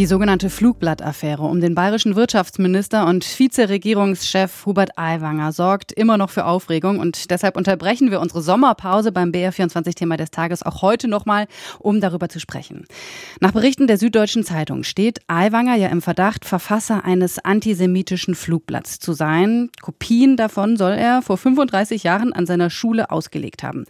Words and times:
Die 0.00 0.06
sogenannte 0.06 0.48
Flugblattaffäre 0.48 1.42
um 1.42 1.60
den 1.60 1.74
bayerischen 1.74 2.16
Wirtschaftsminister 2.16 3.06
und 3.06 3.22
Vizeregierungschef 3.22 4.64
Hubert 4.64 4.96
Aiwanger 4.96 5.52
sorgt 5.52 5.92
immer 5.92 6.16
noch 6.16 6.30
für 6.30 6.46
Aufregung 6.46 6.98
und 6.98 7.30
deshalb 7.30 7.54
unterbrechen 7.54 8.10
wir 8.10 8.20
unsere 8.20 8.40
Sommerpause 8.40 9.12
beim 9.12 9.30
BR24-Thema 9.30 10.16
des 10.16 10.30
Tages 10.30 10.62
auch 10.62 10.80
heute 10.80 11.06
nochmal, 11.06 11.48
um 11.78 12.00
darüber 12.00 12.30
zu 12.30 12.40
sprechen. 12.40 12.86
Nach 13.40 13.52
Berichten 13.52 13.88
der 13.88 13.98
Süddeutschen 13.98 14.42
Zeitung 14.42 14.84
steht 14.84 15.18
Aiwanger 15.26 15.74
ja 15.74 15.88
im 15.88 16.00
Verdacht, 16.00 16.46
Verfasser 16.46 17.04
eines 17.04 17.38
antisemitischen 17.38 18.34
Flugblatts 18.34 19.00
zu 19.00 19.12
sein. 19.12 19.68
Kopien 19.82 20.38
davon 20.38 20.78
soll 20.78 20.92
er 20.92 21.20
vor 21.20 21.36
35 21.36 22.04
Jahren 22.04 22.32
an 22.32 22.46
seiner 22.46 22.70
Schule 22.70 23.10
ausgelegt 23.10 23.62
haben. 23.62 23.84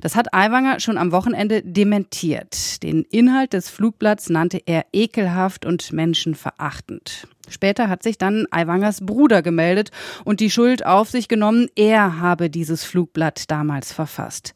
Das 0.00 0.14
hat 0.14 0.32
Aiwanger 0.32 0.78
schon 0.78 0.96
am 0.96 1.10
Wochenende 1.10 1.62
dementiert. 1.62 2.84
Den 2.84 3.02
Inhalt 3.10 3.52
des 3.52 3.68
Flugblatts 3.68 4.30
nannte 4.30 4.62
er 4.64 4.86
ekelhaft 4.92 5.55
ekelhaft 5.56 5.64
und 5.64 5.92
menschenverachtend. 5.92 7.28
Später 7.48 7.88
hat 7.88 8.02
sich 8.02 8.18
dann 8.18 8.46
Aiwangers 8.50 9.06
Bruder 9.06 9.40
gemeldet 9.40 9.90
und 10.24 10.40
die 10.40 10.50
Schuld 10.50 10.84
auf 10.84 11.10
sich 11.10 11.28
genommen, 11.28 11.68
er 11.76 12.20
habe 12.20 12.50
dieses 12.50 12.82
Flugblatt 12.82 13.48
damals 13.52 13.92
verfasst. 13.92 14.52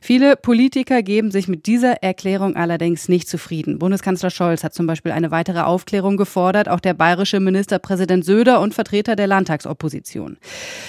Viele 0.00 0.34
Politiker 0.36 1.02
geben 1.02 1.30
sich 1.30 1.46
mit 1.46 1.66
dieser 1.66 2.02
Erklärung 2.02 2.56
allerdings 2.56 3.08
nicht 3.08 3.28
zufrieden. 3.28 3.78
Bundeskanzler 3.78 4.30
Scholz 4.30 4.64
hat 4.64 4.74
zum 4.74 4.86
Beispiel 4.88 5.12
eine 5.12 5.30
weitere 5.30 5.60
Aufklärung 5.60 6.16
gefordert, 6.16 6.68
auch 6.68 6.80
der 6.80 6.92
bayerische 6.92 7.38
Ministerpräsident 7.38 8.24
Söder 8.24 8.60
und 8.60 8.74
Vertreter 8.74 9.14
der 9.14 9.28
Landtagsopposition. 9.28 10.36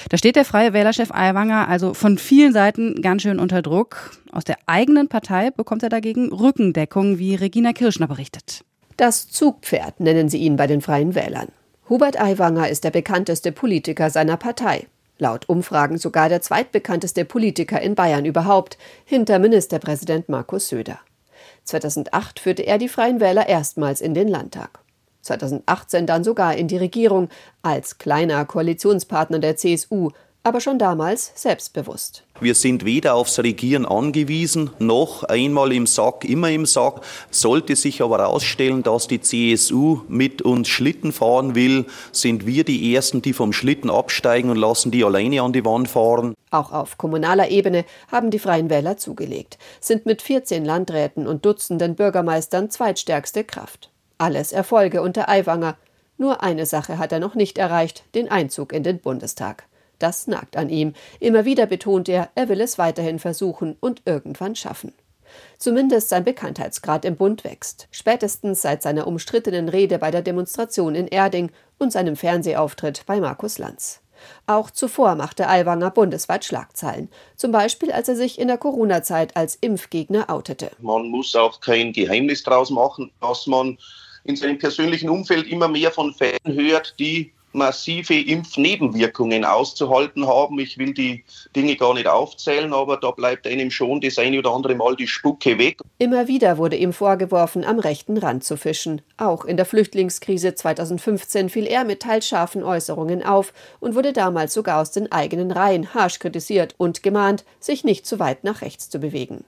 Da 0.10 0.18
steht 0.18 0.36
der 0.36 0.46
freie 0.46 0.74
Wählerchef 0.74 1.12
Aiwanger 1.12 1.70
also 1.70 1.94
von 1.94 2.18
vielen 2.18 2.54
Seiten 2.54 3.02
ganz 3.04 3.22
schön 3.22 3.40
unter 3.40 3.62
Druck. 3.62 4.12
Aus 4.32 4.44
der 4.44 4.58
eigenen 4.66 5.10
Partei 5.10 5.52
bekommt 5.52 5.84
er 5.84 5.90
dagegen 5.90 6.34
Rückendeckung, 6.34 7.20
wie 7.20 7.36
Regina 7.36 7.72
Kirschner 7.72 8.08
berichtet. 8.08 8.66
Das 8.98 9.28
Zugpferd 9.30 10.00
nennen 10.00 10.30
sie 10.30 10.38
ihn 10.38 10.56
bei 10.56 10.68
den 10.68 10.82
Freien 10.82 11.16
Wählern. 11.16 11.50
Hubert 11.90 12.20
Aiwanger 12.20 12.70
ist 12.70 12.84
der 12.86 12.92
bekannteste 12.92 13.52
Politiker 13.52 14.10
seiner 14.10 14.38
Partei. 14.38 14.88
Laut 15.18 15.50
Umfragen 15.50 15.98
sogar 15.98 16.30
der 16.30 16.42
zweitbekannteste 16.42 17.26
Politiker 17.26 17.82
in 17.82 17.96
Bayern 17.96 18.26
überhaupt, 18.26 18.78
hinter 19.04 19.40
Ministerpräsident 19.40 20.30
Markus 20.30 20.70
Söder. 20.70 21.00
2008 21.66 22.40
führte 22.40 22.64
er 22.64 22.78
die 22.78 22.90
Freien 22.90 23.20
Wähler 23.20 23.48
erstmals 23.48 24.02
in 24.02 24.14
den 24.14 24.28
Landtag. 24.28 24.80
2018 25.22 26.06
dann 26.06 26.24
sogar 26.24 26.56
in 26.56 26.68
die 26.68 26.78
Regierung 26.78 27.30
als 27.62 27.98
kleiner 27.98 28.46
Koalitionspartner 28.46 29.40
der 29.40 29.58
CSU, 29.58 30.12
aber 30.46 30.62
schon 30.62 30.78
damals 30.78 31.32
selbstbewusst. 31.34 32.24
Wir 32.40 32.54
sind 32.54 32.86
weder 32.86 33.16
aufs 33.16 33.40
Regieren 33.40 33.84
angewiesen, 33.84 34.70
noch 34.78 35.24
einmal 35.24 35.74
im 35.74 35.88
Sack, 35.88 36.24
immer 36.24 36.52
im 36.52 36.68
Sack. 36.68 37.02
Sollte 37.32 37.76
sich 37.76 38.04
aber 38.04 38.20
herausstellen, 38.20 38.84
dass 38.84 39.08
die 39.08 39.20
CSU 39.20 40.02
mit 40.08 40.44
uns 40.44 40.68
Schlitten 40.68 41.14
fahren 41.14 41.56
will, 41.56 41.86
sind 42.12 42.46
wir 42.46 42.64
die 42.64 42.94
Ersten, 42.94 43.24
die 43.24 43.34
vom 43.34 43.54
Schlitten 43.54 43.90
absteigen 43.90 44.52
und 44.52 44.58
lassen 44.58 44.92
die 44.92 45.04
alleine 45.04 45.42
an 45.42 45.52
die 45.52 45.66
Wand 45.66 45.90
fahren. 45.90 46.36
Auch 46.52 46.72
auf 46.72 47.00
kommunaler 47.00 47.50
Ebene 47.50 47.84
haben 48.12 48.30
die 48.30 48.40
Freien 48.40 48.70
Wähler 48.70 48.98
zugelegt, 48.98 49.58
sind 49.80 50.06
mit 50.06 50.22
14 50.22 50.64
Landräten 50.64 51.26
und 51.26 51.44
Dutzenden 51.44 51.96
Bürgermeistern 51.96 52.70
zweitstärkste 52.70 53.46
Kraft. 53.46 53.90
Alles 54.20 54.52
Erfolge 54.52 55.02
unter 55.02 55.28
Aiwanger. 55.28 55.76
Nur 56.20 56.44
eine 56.44 56.68
Sache 56.68 57.00
hat 57.00 57.12
er 57.12 57.20
noch 57.20 57.34
nicht 57.34 57.58
erreicht, 57.58 58.04
den 58.14 58.30
Einzug 58.30 58.74
in 58.74 58.84
den 58.84 59.00
Bundestag. 59.00 59.66
Das 60.00 60.28
nagt 60.28 60.58
an 60.58 60.70
ihm. 60.70 60.94
Immer 61.20 61.46
wieder 61.46 61.66
betont 61.66 62.10
er, 62.10 62.30
er 62.36 62.50
will 62.50 62.62
es 62.62 62.78
weiterhin 62.78 63.20
versuchen 63.20 63.78
und 63.80 64.02
irgendwann 64.06 64.56
schaffen. 64.56 64.94
Zumindest 65.58 66.10
sein 66.10 66.24
Bekanntheitsgrad 66.24 67.06
im 67.06 67.16
Bund 67.16 67.44
wächst. 67.44 67.88
Spätestens 67.92 68.62
seit 68.62 68.82
seiner 68.82 69.08
umstrittenen 69.08 69.70
Rede 69.70 70.00
bei 70.00 70.12
der 70.12 70.22
Demonstration 70.22 70.96
in 70.96 71.08
Erding 71.08 71.52
und 71.78 71.92
seinem 71.92 72.16
Fernsehauftritt 72.16 73.06
bei 73.06 73.20
Markus 73.20 73.58
Lanz. 73.58 74.02
Auch 74.48 74.72
zuvor 74.72 75.16
machte 75.16 75.48
Aiwanger 75.50 75.92
bundesweit 75.92 76.46
Schlagzeilen. 76.46 77.10
Zum 77.36 77.52
Beispiel, 77.52 77.92
als 77.92 78.08
er 78.08 78.16
sich 78.16 78.40
in 78.40 78.48
der 78.48 78.58
Corona-Zeit 78.58 79.36
als 79.36 79.56
Impfgegner 79.56 80.30
outete. 80.30 80.72
Man 80.80 81.10
muss 81.10 81.36
auch 81.36 81.60
kein 81.60 81.94
Geheimnis 81.94 82.44
daraus 82.44 82.70
machen, 82.70 83.12
dass 83.22 83.46
man 83.46 83.78
in 84.24 84.36
seinem 84.36 84.58
persönlichen 84.58 85.10
Umfeld 85.10 85.48
immer 85.48 85.68
mehr 85.68 85.92
von 85.92 86.14
Fällen 86.14 86.40
hört, 86.46 86.96
die 87.00 87.34
massive 87.56 88.14
Impfnebenwirkungen 88.14 89.46
auszuhalten 89.46 90.28
haben. 90.28 90.60
Ich 90.60 90.78
will 90.78 90.94
die 90.94 91.24
Dinge 91.56 91.76
gar 91.76 91.94
nicht 91.94 92.08
aufzählen, 92.08 92.74
aber 92.74 92.98
da 92.98 93.12
bleibt 93.12 93.48
einem 93.48 93.72
schon 93.72 94.02
das 94.02 94.18
eine 94.18 94.40
oder 94.40 94.52
andere 94.52 94.76
Mal 94.76 94.96
die 94.96 95.08
Spucke 95.08 95.58
weg. 95.58 95.80
Immer 95.98 96.28
wieder 96.28 96.58
wurde 96.58 96.76
ihm 96.76 96.94
vorgeworfen, 96.94 97.64
am 97.64 97.80
rechten 97.80 98.18
Rand 98.18 98.44
zu 98.44 98.58
fischen. 98.58 99.02
Auch 99.18 99.46
in 99.46 99.58
der 99.58 99.66
Flüchtlingskrise 99.66 100.54
2015 100.54 101.50
fiel 101.50 101.66
er 101.66 101.86
mit 101.86 102.02
teils 102.02 102.28
scharfen 102.28 102.64
Äußerungen 102.64 103.24
auf 103.24 103.54
und 103.80 103.96
wurde 103.96 104.14
damals 104.14 104.54
sogar 104.54 104.82
aus 104.82 104.92
den 104.92 105.12
eigenen 105.12 105.52
Reihen 105.52 105.94
harsch 105.94 106.20
kritisiert 106.20 106.76
und 106.78 107.02
gemahnt, 107.04 107.46
sich 107.60 107.84
nicht 107.84 108.06
zu 108.06 108.20
weit 108.20 108.44
nach 108.44 108.62
rechts 108.62 108.90
zu 108.90 109.00
bewegen. 109.00 109.46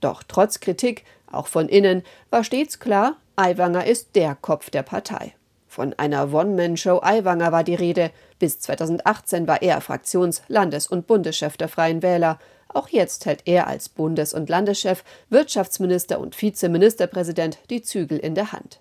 Doch 0.00 0.22
trotz 0.26 0.60
Kritik, 0.60 1.04
auch 1.30 1.48
von 1.48 1.68
innen, 1.68 2.02
war 2.30 2.44
stets 2.44 2.78
klar, 2.78 3.16
Aiwanger 3.36 3.86
ist 3.86 4.14
der 4.14 4.36
Kopf 4.36 4.70
der 4.70 4.82
Partei. 4.82 5.34
Von 5.68 5.94
einer 5.98 6.32
One-Man-Show 6.32 7.00
Aiwanger 7.02 7.52
war 7.52 7.62
die 7.62 7.74
Rede. 7.74 8.10
Bis 8.38 8.58
2018 8.58 9.46
war 9.46 9.60
er 9.62 9.80
Fraktions-, 9.80 10.42
Landes- 10.48 10.86
und 10.86 11.06
Bundeschef 11.06 11.58
der 11.58 11.68
Freien 11.68 12.02
Wähler. 12.02 12.38
Auch 12.68 12.88
jetzt 12.88 13.26
hält 13.26 13.42
er 13.44 13.66
als 13.66 13.88
Bundes- 13.88 14.32
und 14.32 14.48
Landeschef, 14.48 15.04
Wirtschaftsminister 15.28 16.20
und 16.20 16.40
Vizeministerpräsident 16.40 17.58
die 17.70 17.82
Zügel 17.82 18.18
in 18.18 18.34
der 18.34 18.52
Hand. 18.52 18.80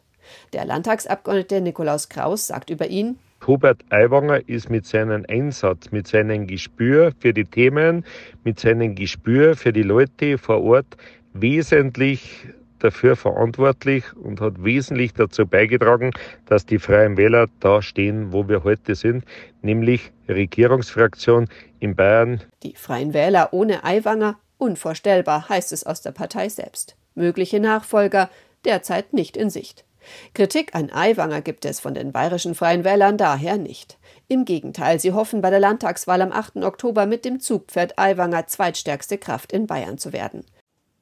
Der 0.53 0.66
Landtagsabgeordnete 0.66 1.62
Nikolaus 1.62 2.09
Kraus 2.09 2.47
sagt 2.47 2.70
über 2.70 2.88
ihn, 2.88 3.20
Hubert 3.46 3.84
Aiwanger 3.90 4.47
ist 4.50 4.70
mit 4.70 4.86
seinem 4.86 5.26
Einsatz, 5.30 5.92
mit 5.92 6.08
seinem 6.08 6.47
Gespür 6.47 7.12
für 7.20 7.34
die 7.34 7.46
Themen, 7.46 8.03
mit 8.44 8.59
seinem 8.59 8.96
Gespür 8.96 9.56
für 9.56 9.72
die 9.72 9.84
Leute 9.84 10.38
vor 10.38 10.64
Ort 10.64 10.97
wesentlich 11.34 12.47
dafür 12.80 13.16
verantwortlich 13.16 14.04
und 14.16 14.42
hat 14.42 14.64
wesentlich 14.64 15.14
dazu 15.14 15.46
beigetragen, 15.46 16.12
dass 16.46 16.66
die 16.66 16.80
Freien 16.80 17.18
Wähler 17.18 17.48
da 17.60 17.82
stehen, 17.82 18.32
wo 18.32 18.48
wir 18.48 18.64
heute 18.64 18.96
sind, 18.96 19.26
nämlich 19.62 20.12
Regierungsfraktion 20.28 21.48
in 21.80 21.96
Bayern. 21.96 22.42
Die 22.64 22.76
Freien 22.76 23.14
Wähler 23.14 23.50
ohne 23.52 23.84
Aiwanger, 23.84 24.38
unvorstellbar, 24.58 25.50
heißt 25.50 25.72
es 25.74 25.86
aus 25.86 26.02
der 26.02 26.12
Partei 26.12 26.50
selbst. 26.50 26.96
Mögliche 27.16 27.60
Nachfolger 27.60 28.30
derzeit 28.66 29.14
nicht 29.14 29.38
in 29.38 29.50
Sicht. 29.50 29.86
Kritik 30.34 30.74
an 30.74 30.90
Aiwanger 30.92 31.42
gibt 31.42 31.66
es 31.66 31.80
von 31.80 31.94
den 31.94 32.12
bayerischen 32.12 32.56
Freien 32.56 32.84
Wählern 32.84 33.18
daher 33.18 33.58
nicht. 33.58 33.98
Im 34.28 34.46
Gegenteil, 34.46 35.00
sie 35.00 35.14
hoffen 35.14 35.42
bei 35.42 35.50
der 35.50 35.59
Landtagswahl 35.59 36.22
am 36.22 36.32
8. 36.32 36.58
Oktober 36.58 37.06
mit 37.06 37.26
dem 37.26 37.40
Zugpferd 37.40 37.98
Aiwanger 37.98 38.48
zweitstärkste 38.48 39.18
Kraft 39.18 39.52
in 39.52 39.68
Bayern 39.68 39.98
zu 39.98 40.14
werden. 40.14 40.46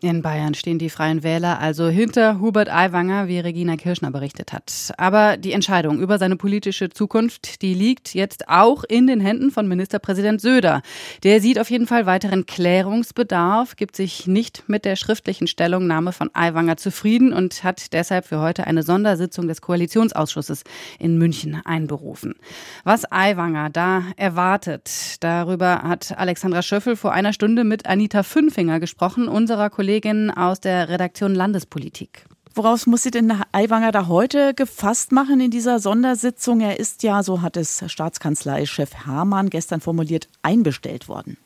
In 0.06 0.22
Bayern 0.22 0.54
stehen 0.54 0.78
die 0.78 0.92
Freien 0.92 1.24
Wähler 1.24 1.58
also 1.60 1.88
hinter 1.88 2.40
Hubert 2.40 2.70
Aiwanger, 2.70 3.28
wie 3.28 3.40
Regina 3.40 3.76
Kirschner 3.76 4.12
berichtet 4.12 4.54
hat. 4.54 4.94
Aber 5.00 5.36
die 5.36 5.52
Entscheidung 5.52 6.00
über 6.00 6.20
seine 6.20 6.36
politische 6.36 6.92
Zukunft, 6.92 7.64
die 7.64 7.74
liegt 7.74 8.14
jetzt 8.14 8.48
auch 8.48 8.84
in 8.84 9.08
den 9.08 9.20
Händen 9.20 9.50
von 9.50 9.68
Ministerpräsident 9.68 10.42
Söder. 10.42 10.84
Der 11.24 11.42
sieht 11.42 11.58
auf 11.58 11.72
jeden 11.72 11.88
Fall 11.88 12.06
weiteren 12.06 12.46
Klärungsbedarf, 12.46 13.78
gibt 13.78 13.96
sich 13.96 14.28
nicht 14.28 14.66
mit 14.68 14.86
der 14.86 14.96
schriftlichen 14.96 15.48
Stellungnahme 15.48 16.12
von 16.12 16.30
Aiwanger 16.36 16.78
zufrieden 16.78 17.34
und 17.34 17.64
hat 17.64 17.92
deshalb 17.92 18.28
für 18.28 18.40
heute 18.40 18.68
eine 18.68 18.84
Sondersitzung 18.84 19.48
des 19.48 19.62
Koalitionsausschusses 19.62 20.66
in 21.00 21.18
München 21.18 21.60
einberufen. 21.66 22.36
Was 22.84 23.12
Aiwanger 23.12 23.72
da 23.72 24.04
erwartet, 24.18 25.16
darüber 25.22 25.82
hat 25.82 26.16
Alexandra 26.16 26.62
Schöffel 26.62 26.96
vor 26.96 27.12
einer 27.12 27.34
Stunde 27.34 27.64
mit 27.64 27.88
Anita 27.88 28.22
Fünfinger 28.22 28.80
gesprochen, 28.80 29.28
unserer 29.28 29.72
Kollegin 29.72 29.95
Kollegin 29.96 30.30
aus 30.30 30.60
der 30.60 30.90
Redaktion 30.90 31.34
Landespolitik. 31.34 32.26
Woraus 32.54 32.86
muss 32.86 33.04
sie 33.04 33.12
denn 33.12 33.32
Aiwanger 33.54 33.94
da 33.94 34.08
heute 34.08 34.54
gefasst 34.54 35.14
machen 35.14 35.40
in 35.40 35.52
dieser 35.52 35.80
Sondersitzung? 35.80 36.60
Er 36.60 36.78
ist 36.78 37.02
ja, 37.04 37.24
so 37.24 37.42
hat 37.42 37.56
es 37.56 37.82
Staatskanzleichef 37.88 39.06
Hamann 39.06 39.50
gestern 39.50 39.80
formuliert, 39.80 40.28
einbestellt 40.42 41.08
worden. 41.08 41.38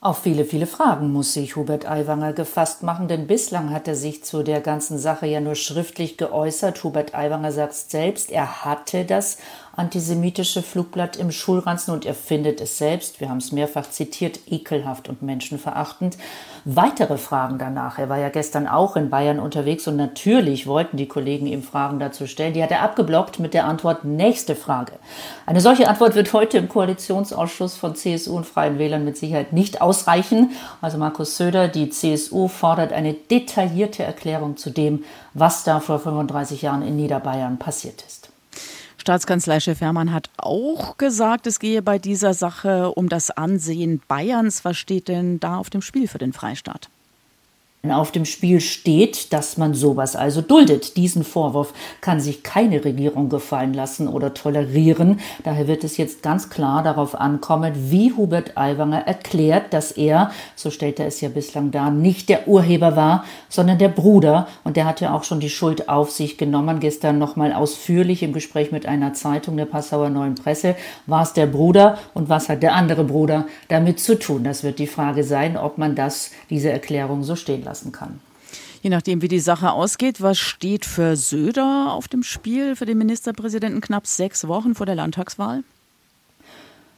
Auf 0.00 0.18
viele, 0.18 0.44
viele 0.44 0.68
Fragen 0.68 1.12
muss 1.12 1.32
sich 1.32 1.56
Hubert 1.56 1.90
Aiwanger 1.90 2.34
gefasst 2.34 2.84
machen, 2.84 3.08
denn 3.08 3.26
bislang 3.26 3.70
hat 3.70 3.88
er 3.88 3.96
sich 3.96 4.22
zu 4.22 4.44
der 4.44 4.60
ganzen 4.60 4.98
Sache 4.98 5.26
ja 5.26 5.40
nur 5.40 5.56
schriftlich 5.56 6.16
geäußert. 6.16 6.84
Hubert 6.84 7.16
Aiwanger 7.16 7.50
sagt 7.50 7.74
selbst, 7.74 8.30
er 8.30 8.64
hatte 8.64 9.06
das 9.06 9.38
antisemitische 9.76 10.62
Flugblatt 10.62 11.16
im 11.16 11.30
Schulranzen 11.30 11.92
und 11.92 12.06
er 12.06 12.14
findet 12.14 12.60
es 12.60 12.78
selbst, 12.78 13.20
wir 13.20 13.28
haben 13.28 13.38
es 13.38 13.52
mehrfach 13.52 13.88
zitiert, 13.90 14.40
ekelhaft 14.46 15.08
und 15.08 15.22
menschenverachtend. 15.22 16.16
Weitere 16.64 17.18
Fragen 17.18 17.58
danach. 17.58 17.98
Er 17.98 18.08
war 18.08 18.18
ja 18.18 18.28
gestern 18.28 18.66
auch 18.66 18.96
in 18.96 19.10
Bayern 19.10 19.38
unterwegs 19.38 19.86
und 19.86 19.96
natürlich 19.96 20.66
wollten 20.66 20.96
die 20.96 21.08
Kollegen 21.08 21.46
ihm 21.46 21.62
Fragen 21.62 21.98
dazu 21.98 22.26
stellen. 22.26 22.54
Die 22.54 22.62
hat 22.62 22.70
er 22.70 22.82
abgeblockt 22.82 23.38
mit 23.38 23.52
der 23.54 23.66
Antwort 23.66 24.04
nächste 24.04 24.56
Frage. 24.56 24.92
Eine 25.46 25.60
solche 25.60 25.88
Antwort 25.88 26.14
wird 26.14 26.32
heute 26.32 26.58
im 26.58 26.68
Koalitionsausschuss 26.68 27.76
von 27.76 27.94
CSU 27.94 28.36
und 28.36 28.46
Freien 28.46 28.78
Wählern 28.78 29.04
mit 29.04 29.16
Sicherheit 29.16 29.52
nicht 29.52 29.80
ausreichen. 29.80 30.52
Also 30.80 30.98
Markus 30.98 31.36
Söder, 31.36 31.68
die 31.68 31.90
CSU 31.90 32.48
fordert 32.48 32.92
eine 32.92 33.12
detaillierte 33.12 34.02
Erklärung 34.02 34.56
zu 34.56 34.70
dem, 34.70 35.04
was 35.34 35.64
da 35.64 35.80
vor 35.80 35.98
35 35.98 36.62
Jahren 36.62 36.82
in 36.82 36.96
Niederbayern 36.96 37.58
passiert 37.58 38.02
ist. 38.06 38.33
Staatskanzleichef 39.04 39.82
Hermann 39.82 40.14
hat 40.14 40.30
auch 40.38 40.96
gesagt, 40.96 41.46
es 41.46 41.58
gehe 41.58 41.82
bei 41.82 41.98
dieser 41.98 42.32
Sache 42.32 42.90
um 42.92 43.10
das 43.10 43.30
Ansehen 43.30 44.00
Bayerns. 44.08 44.64
Was 44.64 44.78
steht 44.78 45.08
denn 45.08 45.38
da 45.40 45.58
auf 45.58 45.68
dem 45.68 45.82
Spiel 45.82 46.08
für 46.08 46.16
den 46.16 46.32
Freistaat? 46.32 46.88
Auf 47.90 48.12
dem 48.12 48.24
Spiel 48.24 48.60
steht, 48.60 49.32
dass 49.32 49.58
man 49.58 49.74
sowas 49.74 50.16
also 50.16 50.40
duldet. 50.40 50.96
Diesen 50.96 51.22
Vorwurf 51.22 51.74
kann 52.00 52.18
sich 52.18 52.42
keine 52.42 52.82
Regierung 52.84 53.28
gefallen 53.28 53.74
lassen 53.74 54.08
oder 54.08 54.32
tolerieren. 54.32 55.20
Daher 55.42 55.68
wird 55.68 55.84
es 55.84 55.98
jetzt 55.98 56.22
ganz 56.22 56.48
klar 56.48 56.82
darauf 56.82 57.14
ankommen, 57.14 57.72
wie 57.90 58.12
Hubert 58.12 58.56
Aiwanger 58.56 59.06
erklärt, 59.06 59.74
dass 59.74 59.92
er, 59.92 60.30
so 60.56 60.70
stellt 60.70 60.98
er 60.98 61.06
es 61.06 61.20
ja 61.20 61.28
bislang 61.28 61.70
dar, 61.70 61.90
nicht 61.90 62.30
der 62.30 62.48
Urheber 62.48 62.96
war, 62.96 63.24
sondern 63.50 63.76
der 63.78 63.90
Bruder. 63.90 64.48
Und 64.64 64.76
der 64.76 64.86
hat 64.86 65.02
ja 65.02 65.14
auch 65.14 65.24
schon 65.24 65.40
die 65.40 65.50
Schuld 65.50 65.88
auf 65.90 66.10
sich 66.10 66.38
genommen. 66.38 66.80
Gestern 66.80 67.18
nochmal 67.18 67.52
ausführlich 67.52 68.22
im 68.22 68.32
Gespräch 68.32 68.72
mit 68.72 68.86
einer 68.86 69.12
Zeitung 69.12 69.58
der 69.58 69.66
Passauer 69.66 70.08
Neuen 70.08 70.36
Presse. 70.36 70.74
War 71.06 71.22
es 71.22 71.34
der 71.34 71.46
Bruder 71.46 71.98
und 72.14 72.30
was 72.30 72.48
hat 72.48 72.62
der 72.62 72.74
andere 72.74 73.04
Bruder 73.04 73.44
damit 73.68 74.00
zu 74.00 74.18
tun? 74.18 74.42
Das 74.42 74.64
wird 74.64 74.78
die 74.78 74.86
Frage 74.86 75.22
sein, 75.22 75.58
ob 75.58 75.76
man 75.76 75.94
das, 75.94 76.30
diese 76.48 76.70
Erklärung 76.70 77.22
so 77.22 77.36
stehen 77.36 77.62
lässt 77.62 77.73
lassen 77.74 77.90
kann. 77.90 78.20
Je 78.82 78.90
nachdem, 78.90 79.20
wie 79.20 79.28
die 79.28 79.40
Sache 79.40 79.72
ausgeht, 79.72 80.20
was 80.20 80.38
steht 80.38 80.84
für 80.84 81.16
Söder 81.16 81.92
auf 81.92 82.06
dem 82.06 82.22
Spiel 82.22 82.76
für 82.76 82.86
den 82.86 82.98
Ministerpräsidenten 82.98 83.80
knapp 83.80 84.06
sechs 84.06 84.46
Wochen 84.46 84.74
vor 84.74 84.86
der 84.86 84.94
Landtagswahl? 84.94 85.64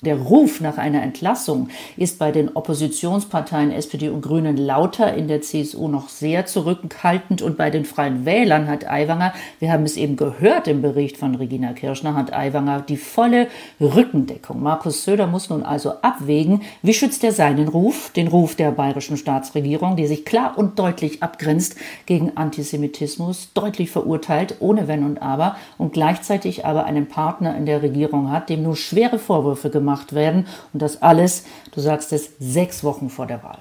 Der 0.03 0.17
Ruf 0.17 0.61
nach 0.61 0.77
einer 0.77 1.03
Entlassung 1.03 1.71
ist 1.97 2.19
bei 2.19 2.31
den 2.31 2.55
Oppositionsparteien 2.55 3.73
SPD 3.73 4.11
und 4.11 4.21
Grünen 4.21 4.59
lauter, 4.59 5.15
in 5.15 5.27
der 5.27 5.41
CSU 5.41 5.89
noch 5.89 6.11
sehr 6.11 6.45
zurückhaltend 6.45 7.41
und 7.41 7.57
bei 7.57 7.71
den 7.71 7.87
Freien 7.87 8.27
Wählern 8.27 8.69
hat 8.69 8.87
Aiwanger, 8.87 9.33
wir 9.59 9.73
haben 9.73 9.85
es 9.85 9.97
eben 9.97 10.17
gehört 10.17 10.69
im 10.69 10.83
Bericht 10.83 11.17
von 11.17 11.35
Regina 11.35 11.73
Kirschner, 11.73 12.15
hat 12.15 12.35
Aiwanger 12.35 12.83
die 12.83 12.99
volle 12.99 13.49
Rückendeckung. 13.81 14.63
Markus 14.63 15.03
Söder 15.03 15.27
muss 15.27 15.49
nun 15.49 15.63
also 15.63 15.93
abwägen, 16.03 16.61
wie 16.83 16.93
schützt 16.93 17.25
er 17.25 17.33
seinen 17.33 17.67
Ruf, 17.67 18.11
den 18.15 18.29
Ruf 18.29 18.55
der 18.55 18.73
bayerischen 18.73 19.17
Staatsregierung, 19.17 19.97
die 19.97 20.07
sich 20.07 20.27
klar 20.27 20.59
und 20.59 20.79
deutlich 20.79 21.23
abgrenzt 21.23 21.75
gegen 22.05 22.37
Antisemitismus, 22.37 23.55
deutlich 23.55 23.91
verurteilt, 23.91 24.57
ohne 24.61 24.89
Wenn 24.89 25.05
und 25.05 25.23
Aber 25.23 25.57
und 25.79 25.95
gleichzeitig 25.95 26.67
aber 26.67 26.85
einen 26.85 27.09
Partner 27.09 27.57
in 27.57 27.65
der 27.65 27.81
Regierung 27.81 28.31
hat, 28.31 28.51
dem 28.51 28.63
nur 28.63 28.77
schwere 28.77 29.19
Vorwürfe 29.19 29.71
gemacht 29.71 29.96
gemacht 29.97 30.15
werden. 30.15 30.47
Und 30.73 30.83
das 30.83 31.03
alles, 31.03 31.45
du 31.73 31.81
sagst 31.81 32.13
es, 32.13 32.31
sechs 32.39 32.85
Wochen 32.85 33.11
vor 33.11 33.27
der 33.27 33.43
Wahl. 33.43 33.59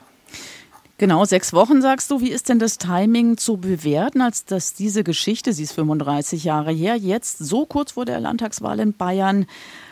Genau, 0.97 1.25
sechs 1.25 1.51
Wochen 1.51 1.81
sagst 1.81 2.09
du. 2.09 2.21
Wie 2.21 2.29
ist 2.29 2.47
denn 2.47 2.59
das 2.59 2.77
Timing 2.77 3.37
zu 3.37 3.57
bewerten, 3.57 4.21
als 4.21 4.45
dass 4.45 4.73
diese 4.73 5.03
Geschichte, 5.03 5.51
sie 5.51 5.63
ist 5.63 5.73
35 5.73 6.45
Jahre 6.45 6.71
her, 6.71 6.95
jetzt 6.95 7.39
so 7.39 7.65
kurz 7.65 7.93
vor 7.93 8.05
der 8.05 8.21
Landtagswahl 8.21 8.79
in 8.79 8.93
Bayern 8.93 9.45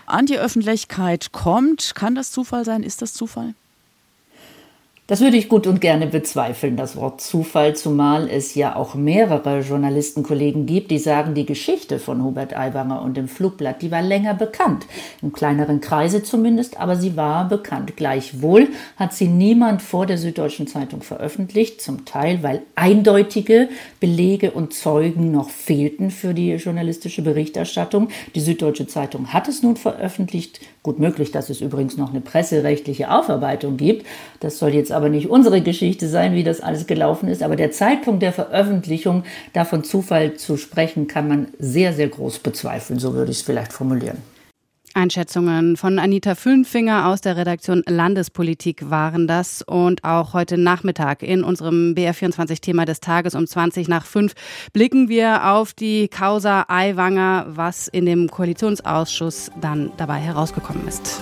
an 0.05 0.25
die 0.25 0.37
Öffentlichkeit 0.37 1.33
kommt? 1.33 1.93
Kann 1.95 2.15
das 2.15 2.31
Zufall 2.31 2.63
sein? 2.63 2.83
Ist 2.83 3.01
das 3.01 3.13
Zufall? 3.13 3.53
Das 5.05 5.19
würde 5.19 5.35
ich 5.35 5.49
gut 5.49 5.67
und 5.67 5.81
gerne 5.81 6.07
bezweifeln, 6.07 6.77
das 6.77 6.95
Wort 6.95 7.19
Zufall, 7.19 7.75
zumal 7.75 8.29
es 8.29 8.55
ja 8.55 8.77
auch 8.77 8.95
mehrere 8.95 9.59
Journalistenkollegen 9.59 10.65
gibt, 10.65 10.91
die 10.91 10.97
sagen, 10.97 11.33
die 11.33 11.45
Geschichte 11.45 11.99
von 11.99 12.23
Hubert 12.23 12.55
Aiwanger 12.55 13.01
und 13.01 13.17
dem 13.17 13.27
Flugblatt, 13.27 13.81
die 13.81 13.91
war 13.91 14.01
länger 14.01 14.33
bekannt. 14.33 14.85
Im 15.21 15.33
kleineren 15.33 15.81
Kreise 15.81 16.23
zumindest, 16.23 16.79
aber 16.79 16.95
sie 16.95 17.17
war 17.17 17.49
bekannt. 17.49 17.97
Gleichwohl 17.97 18.69
hat 18.95 19.13
sie 19.13 19.27
niemand 19.27 19.81
vor 19.81 20.05
der 20.05 20.17
Süddeutschen 20.17 20.67
Zeitung 20.67 21.01
veröffentlicht, 21.01 21.81
zum 21.81 22.05
Teil, 22.05 22.41
weil 22.41 22.61
eindeutige 22.75 23.67
Belege 23.99 24.51
und 24.51 24.73
Zeugen 24.73 25.31
noch 25.31 25.49
fehlten 25.49 26.11
für 26.11 26.33
die 26.33 26.53
journalistische 26.53 27.23
Berichterstattung. 27.23 28.07
Die 28.35 28.39
Süddeutsche 28.39 28.87
Zeitung 28.87 29.33
hat 29.33 29.49
es 29.49 29.63
nun 29.63 29.75
veröffentlicht. 29.75 30.61
Gut 30.81 30.99
möglich, 30.99 31.31
dass 31.31 31.49
es 31.49 31.59
übrigens 31.59 31.97
noch 31.97 32.11
eine 32.11 32.21
presserechtliche 32.21 33.11
Aufarbeitung 33.11 33.75
gibt. 33.75 34.05
Das 34.39 34.59
soll 34.59 34.73
jetzt 34.73 34.92
aber 34.93 35.09
nicht 35.09 35.29
unsere 35.29 35.61
Geschichte 35.61 36.07
sein, 36.07 36.33
wie 36.33 36.43
das 36.43 36.61
alles 36.61 36.87
gelaufen 36.87 37.27
ist. 37.27 37.43
Aber 37.43 37.55
der 37.55 37.71
Zeitpunkt 37.71 38.21
der 38.21 38.33
Veröffentlichung, 38.33 39.23
davon 39.53 39.83
Zufall 39.83 40.35
zu 40.35 40.57
sprechen, 40.57 41.07
kann 41.07 41.27
man 41.27 41.47
sehr, 41.59 41.93
sehr 41.93 42.07
groß 42.07 42.39
bezweifeln. 42.39 42.99
So 42.99 43.13
würde 43.13 43.31
ich 43.31 43.37
es 43.37 43.43
vielleicht 43.43 43.73
formulieren. 43.73 44.17
Einschätzungen 44.95 45.75
von 45.75 45.97
Anita 45.97 46.35
Fünfinger 46.35 47.07
aus 47.07 47.21
der 47.21 47.35
Redaktion 47.35 47.83
Landespolitik 47.87 48.89
waren 48.89 49.27
das. 49.27 49.61
Und 49.63 50.03
auch 50.03 50.33
heute 50.33 50.57
Nachmittag 50.57 51.23
in 51.23 51.43
unserem 51.43 51.93
BR24-Thema 51.95 52.85
des 52.85 52.99
Tages 52.99 53.33
um 53.35 53.47
20 53.47 53.87
nach 53.87 54.05
5 54.05 54.33
blicken 54.71 55.09
wir 55.09 55.51
auf 55.51 55.73
die 55.73 56.07
Causa 56.07 56.65
Aiwanger, 56.67 57.47
was 57.49 57.87
in 57.87 58.05
dem 58.05 58.29
Koalitionsausschuss 58.29 59.51
dann 59.59 59.91
dabei 59.97 60.19
herausgekommen 60.19 60.87
ist. 60.87 61.21